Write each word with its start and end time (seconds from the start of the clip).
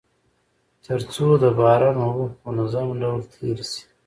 تر 0.85 0.99
څو 1.13 1.25
د 1.43 1.45
باران 1.59 1.95
اوبه 2.03 2.25
په 2.41 2.47
منظم 2.55 2.87
ډول 3.01 3.21
تيري 3.33 3.65
سي. 3.71 3.83